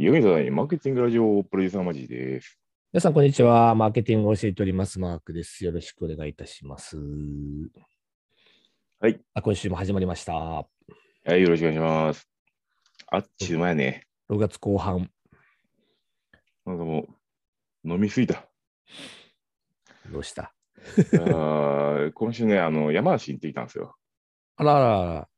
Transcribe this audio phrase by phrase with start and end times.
[0.00, 2.56] マーケティングラジオプロデューサーマジです。
[2.92, 3.74] 皆さん、こんにちは。
[3.74, 5.00] マーケティングを教えております。
[5.00, 5.64] マークです。
[5.64, 6.96] よろしくお願いいたします。
[9.00, 9.20] はい。
[9.34, 10.34] あ今週も始まりました。
[10.34, 10.68] は
[11.26, 12.28] い、よろしくお願いします。
[13.08, 15.10] あっちゅう前ね、6月後半。
[16.64, 17.08] なんかも
[17.84, 18.46] う、飲みすぎた。
[20.12, 20.52] どうした？
[21.14, 23.96] あー今週ね、あの、山梨に行ってきたんですよ。
[24.58, 25.28] あらあらあら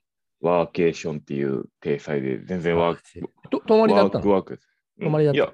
[0.41, 3.03] ワーケーションっていう体裁で、全然ワーク、
[3.51, 4.23] と泊まりだったの？
[4.23, 4.61] クワーク
[5.01, 5.53] 泊まりだったいや、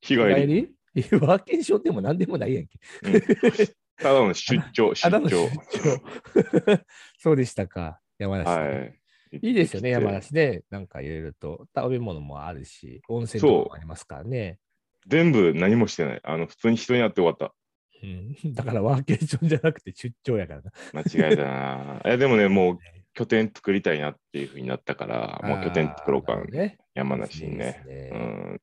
[0.00, 0.34] 日帰り。
[0.34, 1.18] 帰り？
[1.20, 2.78] ワーケーションでも何でもないやんけ。
[3.02, 3.22] うん
[3.98, 5.20] ただの出張、出張。
[5.26, 5.30] 出
[6.76, 6.80] 張
[7.18, 7.98] そうでしたか。
[8.18, 8.94] 山梨、はい。
[9.40, 10.64] いいですよね、山梨ね。
[10.68, 14.58] なんかいろいろと食べ物もあるし、温泉とかもありますからね。
[15.06, 16.20] 全部何もしてない。
[16.24, 17.54] あの、普通に人に会って終わった。
[18.02, 20.72] うん、 だからワーケーションじゃなくて出張やからな。
[20.92, 22.02] 間違えたな。
[22.04, 22.78] いや、でもね、もう
[23.16, 26.76] 拠点作りたいなっていうふうになったから、もう拠点作ろうかね。
[26.94, 27.82] 山梨にね。
[27.86, 28.60] ねうん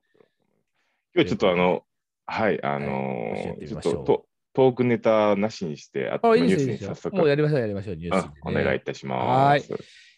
[1.16, 1.84] 今日ちょっとあの、
[2.27, 2.88] はい、あの
[3.35, 6.65] 教えてーちょっととトークネタなしにして、あとあ、ニュース。
[6.65, 8.32] に早速、もうやりましょう、やりましょう、ニュースね。
[8.43, 9.68] お願いいたします。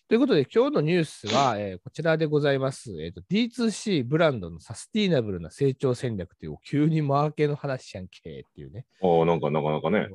[0.08, 3.22] ということで、今日のニュースは、えーこちらでございます、えーと。
[3.32, 8.86] D2C ブランドのサスティナブルな成長戦略という、急にマーケの話やんけっていうね。
[9.02, 10.10] おーなんかなかなかね。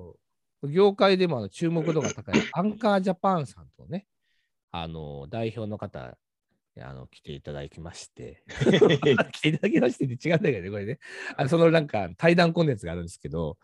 [0.69, 4.07] 業界でもあの注目度が高いアンカージャパンさんとね、
[4.73, 6.17] あの代表の方、
[6.81, 8.45] あの来ていただきまして、
[9.33, 10.99] 来ていただきましてって違うんだけどね、これね。
[11.37, 13.59] あのそのなんか対談コンテンツがあるんですけど、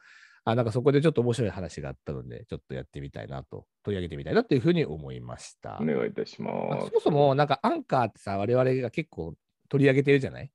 [0.45, 5.79] あなんかそこでちょっと面白い話があったので、ちょっとやってみたいなと、取り上げてみたいなというふうに思いました。
[5.81, 6.87] お願いいたしあます。
[6.87, 9.35] そもそも、なんかアンカーってさ、我々が結構
[9.69, 10.51] 取り上げてるじゃない？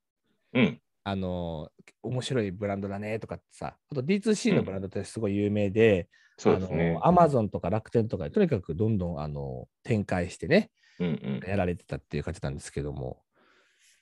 [0.54, 1.70] うん、あの、
[2.04, 6.08] 面白いブランドだねとかってさ、あと D2C のブランドってすごい有名で、
[6.42, 6.98] そうですね。
[7.04, 13.22] アマゾンとか楽天とかでとにかくどんどんあの展開してね、うんうんやられてたっていう感じなんですけども。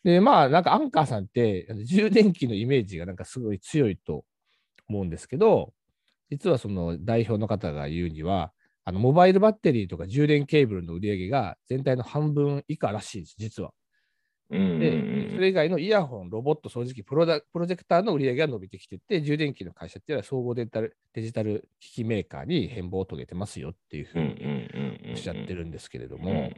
[0.06, 4.23] で、まあ、なんかアンカーさんって充電器のイメージがなんかすごい強いと
[4.88, 5.73] 思うんですけど、
[6.30, 8.53] 実はその代表の方が言うには、
[8.86, 13.74] あのモバイルバッテリーとか充電ケーブルの売り上げが全体の半分以下らしいです、実は。
[14.50, 26.52] で、うんそれ以外のイヤホン、ロボット、掃除機、プロダプロジェクターの売り上げが伸びてきてて、充電器の会社っていうのは総合デジタルデジタル機器メーカーに変貌を遂げてますよっていうふうにうんおっしゃってるんですけれども、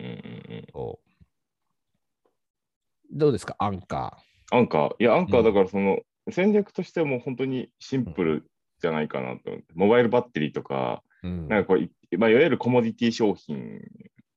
[3.11, 4.17] どうですか、アンカ
[4.51, 9.49] アンカー、いや、アンカーだからその、戦略としてはもう本当にシンプルじゃないかなと。
[9.49, 11.27] 思って、モバイルバッテリーとか、ー。
[11.27, 11.47] うん。
[11.49, 13.81] なんかこうい、まあ、いわゆるコモディティ商品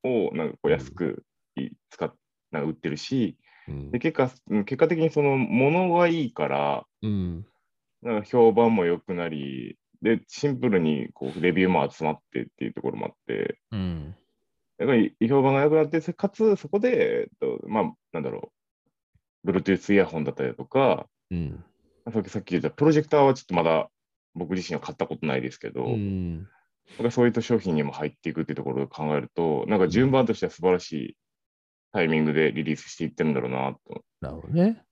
[0.03, 1.25] をなんかこう安く
[1.57, 2.13] い使っ
[2.55, 3.44] なんか売ってるし、うん
[3.91, 7.47] で結果うん結果的にその物がいいから、うん。
[8.03, 14.15] なんか評判も良くなり、で、シンプルにこうレビューも集まってっていうところもあって、うん。
[14.79, 18.53] やっぱり評判が良くなって、かつそこで、えっと、まあ、なんだろ
[19.45, 21.65] う、Bluetooth イヤホンだったりとか、うん。
[22.13, 23.89] さっきさっき言ったプロジェクターはちょっとまだ
[24.35, 26.49] 僕自身は買ったことないですけど、うん。
[26.99, 31.17] なんかそういった商品にも入っていくっていうところを考えると、なんか順番としては素晴らしい
[31.95, 34.03] タイミングでリリースしていってるんだろうなと。
[34.21, 34.83] なるほどね。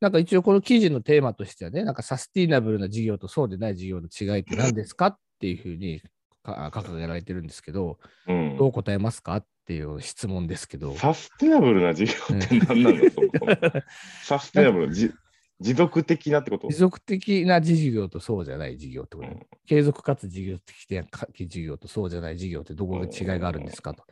[0.00, 6.02] なんか一応この記事のテーマとしてはね、なんかサスティナブルな事業とそうでない事業の違いって何ですかっていうふうに
[6.42, 10.92] か 掲げられてるんですけど、うんどう答えますかっていう質問ですけど。
[10.96, 13.82] サステナブルな事業って何なんだ、 そもそも
[14.24, 15.12] サステナブル、じ
[15.60, 16.68] 持続的なってこと？
[16.68, 24.04] 持続的な事業とそうじゃない事業ってこと、うん継続かつ事業的なか事業とそうじゃない事業ってどこが違いがあるんですかと。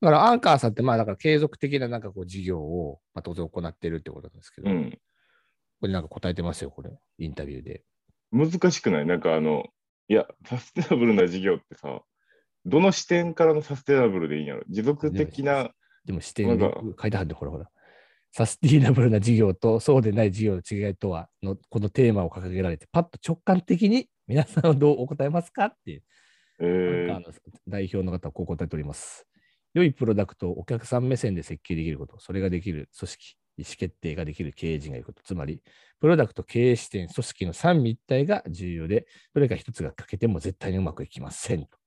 [0.00, 4.98] だからアンカーさんってまあだから継続的ななんかこう事業をまあ当然行ってるってことなんですけど、うん。
[5.80, 7.84] これなんか答えてますよ、これ、インタビューで。
[8.32, 9.06] 難しくない？
[9.06, 9.64] なんかあの、
[10.08, 12.02] いや、サステナブルな事業ってさ、
[12.66, 14.62] どの視点からのサステナブルでいいんやろ？
[14.68, 15.70] 持続的な、
[16.04, 17.66] でも視点でなんか書いてあるんで、ほらほら。
[18.32, 25.64] サスティナブルな事業とそうでない事業の違いとはの、このテーマを掲げられて、パッと直感的に皆さんはどうお答えますか？
[25.66, 26.02] っていう、
[26.60, 29.26] えーアンカーの代表の方はこう答えております。
[29.74, 35.62] 良いプロダクトをお客さん目線で設計できること、それができる組織、意思決定ができる経営陣がいること、つまり、
[36.00, 41.80] プロダクト、経営視点、組織の三位一体が重要で、どれか一つが欠けても絶対にうまくいきませんと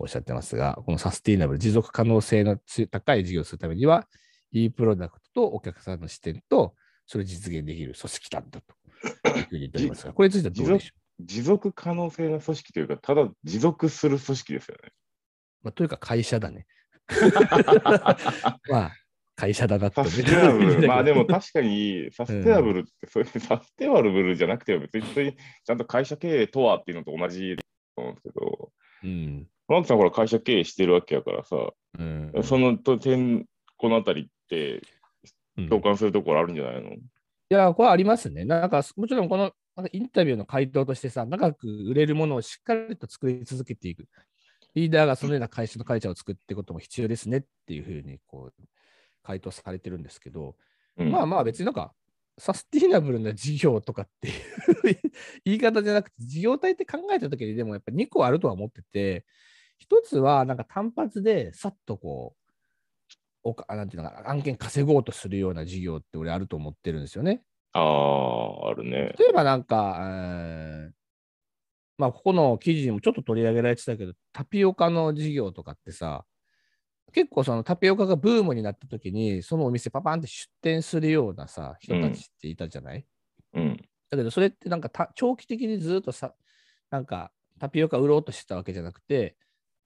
[0.00, 4.08] おっしゃってますが、このサスティナブル、持続可能性のつ高い事業をするためには、
[4.50, 6.74] いいプロダクトとお客さんの視点と、
[7.06, 14.88] それを実現できる組織なんだというふうに言っておりますが、これについてはどうでしょ持続可能性の組織というか、ただ持続する組織ですよね。
[15.62, 16.66] う、まあ、というか会社だね。
[18.70, 18.92] まあ、
[19.36, 20.86] 会社だなとサステナブル。
[20.88, 27.62] まあでも確かに、サステナブルって、そういうサステナブルじゃなくても別にちゃんと会社経営とはっていうのと同じだ
[27.96, 28.72] と思うんですけど、
[29.02, 29.48] うん。
[29.68, 31.56] マークさんほら会社経営してるわけやからさ、
[31.98, 32.32] うん。
[32.42, 33.46] そのと点、
[33.76, 36.92] このあたりって、うん共感するところあるんじゃないの？
[36.92, 36.98] い
[37.50, 38.46] や、これありますね。
[38.46, 39.52] なんか、もちろんこの
[39.92, 44.06] インタビューの回答としてさ、長く売れるものをしっかりと作り続けていく。
[44.74, 48.62] リーダーがそのような会社のカルチャーを作っていくことも必要ですねっていうふうにこう
[49.22, 50.56] 回答されてるんですけど、
[50.96, 51.92] うんまあまあ別になんか、
[52.38, 54.34] サスティナブルな事業とかっていう
[55.44, 59.26] 言い方じゃなくて、事業体って考えたときにでもやっぱ2個あるとは思ってて、
[59.78, 62.40] 一つはなんか単発でさっとこう、
[63.42, 67.42] おかなんていうのかな、案件稼ごうとするような事業って俺あると思ってるんですよね。
[67.72, 69.14] ああ、あるね。
[69.18, 70.99] 例えばなんか、えー
[72.00, 76.24] まあここの記事にもちょっと取り上げられてたけど、タピオカの事業とかってさ、
[77.12, 83.04] 結構そのタピオカがブームになった時に、そのお店パパンって出店するようなさ、人たちっていたじゃない、
[83.52, 83.76] うん。
[84.08, 86.34] だけどそれってなんかた長期的にずっとさ、
[86.90, 89.36] なんかタピオカ売ろうとしてたわけじゃなくて、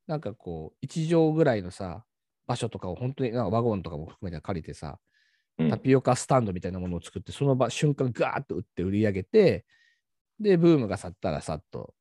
[0.06, 2.05] なんかこう、1畳ぐらいのさ、
[2.46, 5.00] 場所とかを本当になんかワゴンとかも含めて借りてさ、
[5.58, 5.70] うん。
[5.70, 9.64] タピオカスタンドみたいなものを作って、その場瞬間ガーッと売って売り上げて、
[10.38, 11.94] で、ブームが去ったらさっと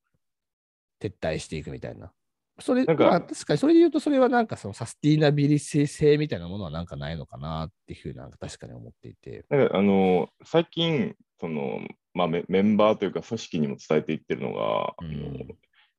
[1.08, 2.12] 撤退していくみたいな。
[2.60, 9.46] それ、なんかまあ、確かにそれで言うと、それはなんかそのサスティナビリティ性みたいなものはなんかないのかなっていうふうになんか確かに思っていて。
[9.50, 11.82] なんかあの最近その、
[12.14, 15.46] まあ、メメンバーというか組織にも伝えていってるのが、うんあの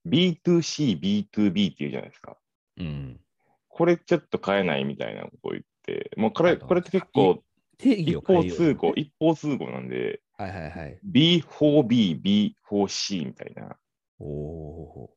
[0.06, 2.36] B2C、B2B っていうじゃないですか。
[2.76, 3.20] うん。
[3.68, 7.42] これちょっと変えないみたいなことを言って、もうこあのれこれって結構
[7.78, 10.98] 定義一方通行、一方通行なんで、はいはいはい。
[11.10, 12.22] B4B、
[12.70, 13.76] B4C みたいな
[14.20, 15.10] お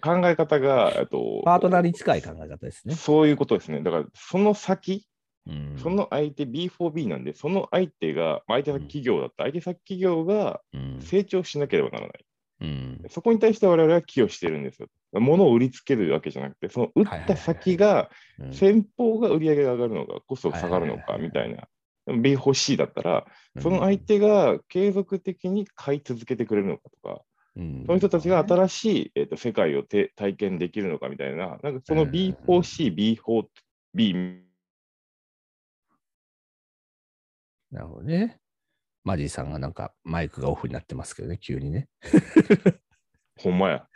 [0.00, 2.94] 考え方が、えっとパートナーに近い考え方ですね。
[2.94, 3.82] そういうことですね。
[3.82, 5.06] だからその先、
[5.46, 5.78] うん。
[5.78, 11.00] その相手 B4B なんで、その相手が、まあ相手先企業だった、相手先企業がうん。
[11.00, 12.24] 成長しなければならない。
[12.60, 13.02] うん。
[13.10, 14.88] そこに対して我々は寄与してるんですよ。
[15.12, 18.52] 物を売りつけるわけじゃなくて、その売った先が、うん。
[18.52, 21.68] 先方が売り上げが上がるのか、コストが下がるのかみたいな。
[22.06, 23.26] でも B4C だったら、
[23.60, 27.22] その相手が継続的に買い続けてくれるのかとか、
[27.56, 32.94] うんその人たちが新しい、えー、と世界をて体験できるのかみたいな、なんかその B4C、
[33.94, 34.40] B4B、
[37.70, 38.38] なるほどね。
[39.04, 41.88] マジーさんがなんかマイクがオフになってますけどね、急にね。
[43.36, 43.88] ほんまや。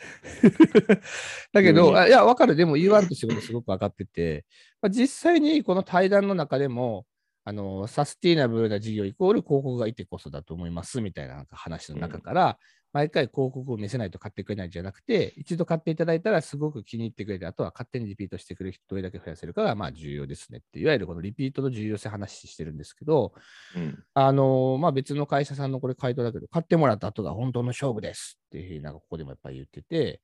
[1.52, 2.56] だけど、いや、わかる。
[2.56, 4.44] でも言わんとしてることすごく分かってて、
[4.82, 7.06] まあ、実際にこの対談の中でも、
[7.44, 12.58] あのサスティナブルな事業イコール広告がいてこそだと思いますみたいな話の中から、
[12.92, 23.34] 毎回広告を見せないと買ってくれないんじゃなくて、一度買っていただいたらすごく気に入ってくれて、あとは勝手にリピートしてくれる人どれだけ増やせるかがまあ重要ですねって、いわゆるこのリピートの重要性話してるんですけど、
[23.76, 24.02] うん。
[24.14, 30.20] あのまあ、別の会社さんのこれ回答だけど、買ってもらった後が本当の勝負ですっていうふうになんかここでもやっぱり言ってて、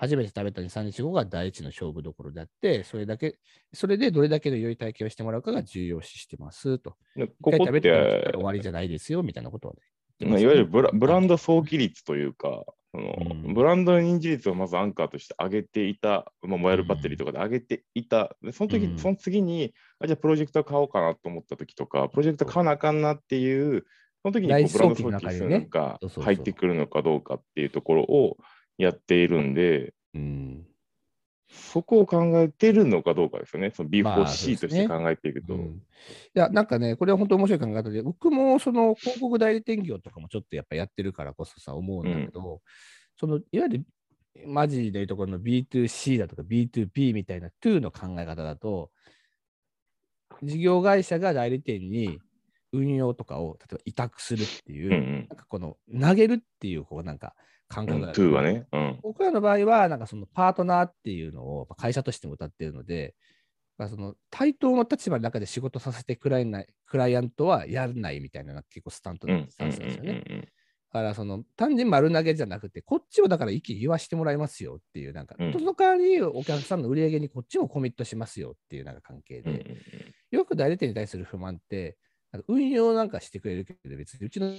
[0.00, 3.38] 初めて食べた2、3日後が第一の勝負どころであって、それだけ、
[3.74, 6.96] それでどれだけの良い体験をしてもらうかが重要視してますと。
[7.14, 9.80] でこ一回食べてて終わりじゃないですよみたいなことをね、
[10.20, 13.54] まあいわゆるブラブランド早期率というか、そのうん。
[13.54, 18.98] ブランドの認知率をまずアンカーとして上げていた、まあ、モバイルバッテリーとかで上げていた、でその時、うん。
[18.98, 23.84] その次にあ、じゃあプロジェクター買おうかなと思った時とか、プロジェクター買わなあかんなっていう、
[24.22, 28.36] その時にこうブランド早期の早期数中にねが入ってくるのかどうかっていうところを
[28.76, 30.66] やっているんで、うん
[31.50, 35.54] そこを考えてるのかどうかですよね、そのまあ B4C として考えていくと。
[35.54, 35.60] うん。
[35.62, 35.80] い
[36.34, 42.60] や、なんかね、これは本当面白い考え方で、僕もその広告代理店業とかもちょっとやっぱやってるからこそさ、思うんだけど、
[43.18, 43.86] そのいわゆる
[44.46, 48.90] マジでいうところの B2C だとか B2B みたいな2の考え方だと、
[50.42, 52.20] 事業会社が代理店に
[52.72, 55.26] 運用とかを例えば委託するっていう、うんうん。
[55.28, 57.34] なんかこの投げるっていうこうなんか
[57.70, 58.66] 感うん、覚が、2はね。
[58.72, 58.98] うん。
[59.02, 63.14] 僕らの場合は、なんかそのパートナーっていうのをまあ会社としても歌っているので、
[63.78, 70.48] まあその対等の立場の中で仕事させてくらいないクライアントはやらないみたいな結構スタントうんうんスタンスなんですよね。
[70.92, 79.76] だからその単純に丸投げじゃなくて、こっちをだから意見言わしてもらいますよっていう、なんか、うんその代わりお客さんの売り上げにこっちもコミットしますよっていうなんか関係で、
[80.32, 81.96] よく代理店に対する不満って、
[82.48, 84.52] 運用なんかしてくれるけど、別にうちの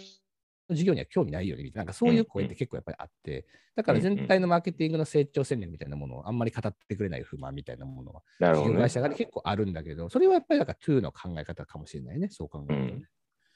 [0.76, 8.22] 事業には興味ないよねみたいな、なんかそういう声って結構やっぱりあって、だから全体のマーケティングの成長戦略みたいなものをあんまり語ってくれない不満みたいなものは、
[8.56, 8.90] 事業会。
[8.90, 13.06] 社が結構あるんだけど、それはやっぱりなんか2の考え方かもしれないね、そう考えるとね。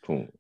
[0.06, 0.34] そう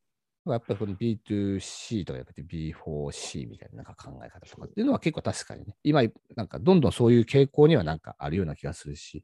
[0.52, 6.04] やっぱりこの B2C とかやっぱり B4C みたいななんか考え方とかっていうのは結構確かにね、今
[6.36, 9.24] なんかどんどんそういう傾向にはなんかあるような気がするし、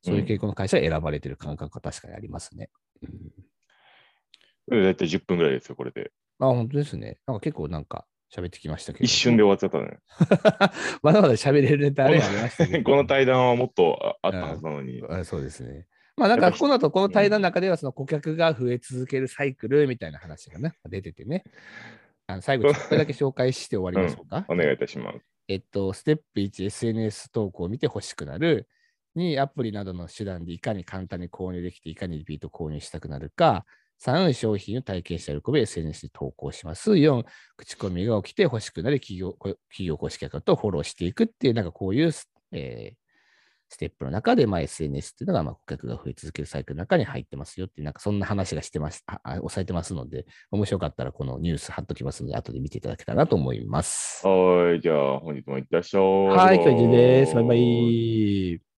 [0.00, 2.70] そういう傾向の会社が選ばれてる感覚は確かにありますね。
[3.02, 6.12] うん、これ大体10分ぐらいですよ、これで。
[6.40, 7.18] あ、本当ですね。
[7.26, 9.04] なんか結構なんか喋ってきましたけど。
[9.04, 9.98] 一瞬で終わっちゃったね。
[11.02, 12.84] まだまだ喋れるネタありましたけど。
[12.90, 15.02] この対談はもっとああったはずなのに。
[15.08, 15.86] あそうですね。
[16.16, 21.44] まあなんかこの後この対談の中ではその顧客が増え続けるサイクルみたいな話がね、出ててね。
[22.26, 24.44] あの最後ちょっとだけ紹介して終わりましょうか。
[24.48, 25.18] お願いいたします。
[25.48, 28.68] えっと、ステップ1、SNS 投稿を見て欲しくなる。
[29.16, 33.66] 2、アプリなどの手段でいかに簡単に購入できて、いかにリピート購入したくなるか。
[34.00, 36.92] 3、商品を体験した喜び、SNS に投稿します。
[36.92, 37.24] 4、
[37.56, 42.12] 口コミが起きて欲しくなる企業こ企業公式アカウントをフォローしていくっていう、なんかこういう、
[42.52, 43.00] えー
[43.70, 54.26] ステップの中で、まあ、SNS っていうのが、まあ、顧客が増え続けるサイクルの中に入ってますよっていう、なんかそんな話がしてます、ああ押さえてますので、面白かったらこのニュース貼っときますので、後で見ていただけたらなと思います。
[54.26, 56.02] はい、じゃあ本日もいってらっしゃい。
[56.02, 57.34] はい、今日は以上です。
[57.36, 58.69] バイバイ。